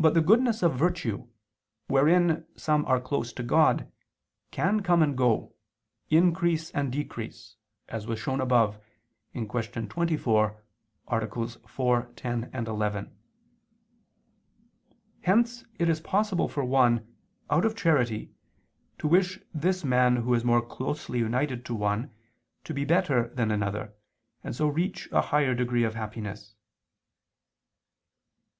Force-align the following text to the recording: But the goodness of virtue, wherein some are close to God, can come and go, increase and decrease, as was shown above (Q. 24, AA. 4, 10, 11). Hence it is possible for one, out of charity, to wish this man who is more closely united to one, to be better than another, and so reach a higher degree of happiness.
But 0.00 0.14
the 0.14 0.20
goodness 0.20 0.60
of 0.60 0.74
virtue, 0.74 1.28
wherein 1.86 2.44
some 2.56 2.84
are 2.86 3.00
close 3.00 3.32
to 3.34 3.44
God, 3.44 3.92
can 4.50 4.82
come 4.82 5.04
and 5.04 5.16
go, 5.16 5.54
increase 6.10 6.72
and 6.72 6.90
decrease, 6.90 7.54
as 7.88 8.08
was 8.08 8.18
shown 8.18 8.40
above 8.40 8.80
(Q. 9.34 9.46
24, 9.46 10.64
AA. 11.06 11.46
4, 11.46 12.12
10, 12.16 12.50
11). 12.52 13.16
Hence 15.20 15.64
it 15.78 15.88
is 15.88 16.00
possible 16.00 16.48
for 16.48 16.64
one, 16.64 17.06
out 17.48 17.64
of 17.64 17.76
charity, 17.76 18.32
to 18.98 19.06
wish 19.06 19.38
this 19.54 19.84
man 19.84 20.16
who 20.16 20.34
is 20.34 20.44
more 20.44 20.60
closely 20.66 21.20
united 21.20 21.64
to 21.66 21.74
one, 21.76 22.10
to 22.64 22.74
be 22.74 22.84
better 22.84 23.28
than 23.28 23.52
another, 23.52 23.94
and 24.42 24.56
so 24.56 24.66
reach 24.66 25.08
a 25.12 25.20
higher 25.20 25.54
degree 25.54 25.84
of 25.84 25.94
happiness. 25.94 26.56